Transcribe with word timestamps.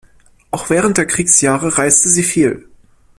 Auch 0.49 0.71
während 0.71 0.97
der 0.97 1.05
Kriegsjahre 1.05 1.77
reiste 1.77 2.09
sie 2.09 2.23
viel. 2.23 2.67